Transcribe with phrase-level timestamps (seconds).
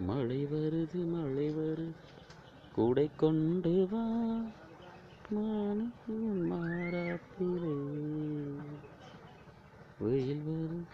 [0.00, 1.92] மழை வருது மழை வருது.
[2.74, 4.04] கூடை கொண்டு வா
[5.30, 7.76] மானின் மாறாப்பிலே
[9.98, 10.86] வெயில் வருது.